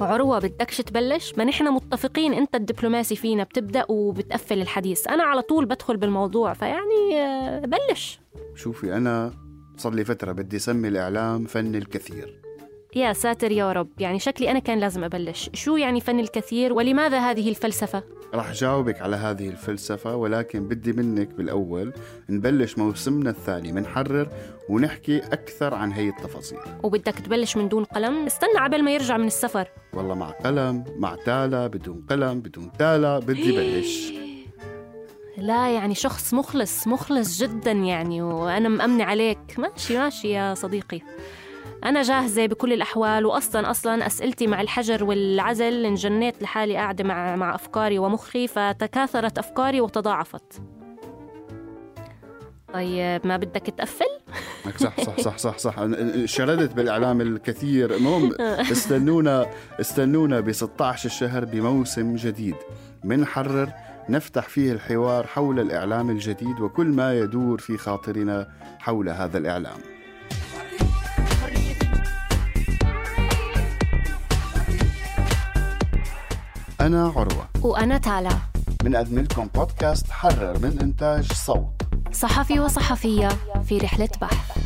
عروة 0.00 0.38
بدكش 0.38 0.76
تبلش؟ 0.76 1.34
ما 1.38 1.44
نحن 1.44 1.68
متفقين 1.68 2.34
انت 2.34 2.54
الدبلوماسي 2.54 3.16
فينا 3.16 3.44
بتبدأ 3.44 3.84
وبتقفل 3.88 4.62
الحديث. 4.62 5.08
أنا 5.08 5.22
على 5.22 5.42
طول 5.42 5.64
بدخل 5.66 5.96
بالموضوع 5.96 6.52
فيعني 6.52 7.20
آه، 7.20 7.60
بلش. 7.60 8.20
شوفي 8.54 8.96
أنا 8.96 9.30
صار 9.76 9.94
لي 9.94 10.04
فترة 10.04 10.32
بدي 10.32 10.58
سمي 10.58 10.88
الإعلام 10.88 11.44
فن 11.44 11.74
الكثير. 11.74 12.45
يا 12.94 13.12
ساتر 13.12 13.52
يا 13.52 13.72
رب. 13.72 13.88
يعني 13.98 14.18
شكلي 14.18 14.50
أنا 14.50 14.58
كان 14.58 14.78
لازم 14.78 15.04
أبلش. 15.04 15.50
شو 15.54 15.76
يعني 15.76 16.00
فن 16.00 16.20
الكثير؟ 16.20 16.72
ولماذا 16.72 17.18
هذه 17.18 17.48
الفلسفة؟ 17.48 18.02
رح 18.34 18.52
جاوبك 18.52 19.02
على 19.02 19.16
هذه 19.16 19.48
الفلسفة 19.48 20.16
ولكن 20.16 20.68
بدي 20.68 20.92
منك 20.92 21.28
بالأول 21.28 21.92
نبلش 22.30 22.78
موسمنا 22.78 23.30
الثاني 23.30 23.72
منحرر 23.72 24.28
ونحكي 24.68 25.18
أكثر 25.18 25.74
عن 25.74 25.92
هي 25.92 26.08
التفاصيل. 26.08 26.58
وبدك 26.82 27.14
تبلش 27.18 27.56
من 27.56 27.68
دون 27.68 27.84
قلم؟ 27.84 28.26
استنى 28.26 28.58
عبل 28.58 28.82
ما 28.82 28.94
يرجع 28.94 29.16
من 29.16 29.26
السفر. 29.26 29.68
والله 29.92 30.14
مع 30.14 30.30
قلم 30.30 30.84
مع 30.96 31.16
تالة 31.24 31.66
بدون 31.66 32.04
قلم 32.10 32.40
بدون 32.40 32.72
تالة 32.78 33.18
بدي 33.18 33.52
بلش. 33.52 34.12
لا 35.38 35.68
يعني 35.74 35.94
شخص 35.94 36.34
مخلص 36.34 36.86
مخلص 36.86 37.42
جدا 37.42 37.72
يعني 37.72 38.22
وأنا 38.22 38.68
مأمنة 38.68 39.04
عليك. 39.04 39.58
ماشي 39.58 39.98
ماشي 39.98 40.28
يا 40.30 40.54
صديقي. 40.54 41.00
أنا 41.84 42.02
جاهزة 42.02 42.46
بكل 42.46 42.72
الأحوال 42.72 43.26
وأصلا 43.26 43.70
أصلا 43.70 44.06
أسئلتي 44.06 44.46
مع 44.46 44.60
الحجر 44.60 45.04
والعزل. 45.04 45.86
انجنيت 45.86 46.42
لحالي 46.42 46.76
قاعدة 46.76 47.04
مع 47.04 47.36
مع 47.36 47.54
أفكاري 47.54 47.98
ومخي 47.98 48.46
فتكاثرت 48.46 49.38
أفكاري 49.38 49.80
وتضاعفت. 49.80 50.62
طيب 52.74 53.26
ما 53.26 53.36
بدك 53.36 53.62
تقفل؟ 53.62 54.04
صح 54.84 55.00
صح 55.00 55.20
صح 55.20 55.38
صح 55.38 55.58
صح. 55.58 55.74
شردت 56.24 56.72
بالإعلام 56.72 57.20
الكثير. 57.20 57.94
المهم 57.94 58.32
استنونا 58.72 59.46
استنونا 59.80 60.40
ب 60.40 60.52
16 60.52 61.06
الشهر 61.06 61.44
بموسم 61.44 62.16
جديد. 62.16 62.56
منحرر 63.04 63.72
نفتح 64.08 64.48
فيه 64.48 64.72
الحوار 64.72 65.26
حول 65.26 65.60
الإعلام 65.60 66.10
الجديد 66.10 66.60
وكل 66.60 66.86
ما 66.86 67.18
يدور 67.18 67.58
في 67.58 67.76
خاطرنا 67.76 68.48
حول 68.78 69.08
هذا 69.08 69.38
الإعلام. 69.38 69.95
أنا 76.86 77.12
عروة. 77.16 77.48
وأنا 77.62 77.98
تالا. 77.98 78.28
بنقدم 78.84 79.18
لكم 79.18 79.48
بودكاست 79.54 80.10
حرر 80.10 80.58
من 80.58 80.78
إنتاج 80.82 81.32
صوت. 81.32 81.82
صحفي 82.12 82.60
وصحفية 82.60 83.28
في 83.68 83.78
رحلة 83.78 84.08
بحث. 84.20 84.65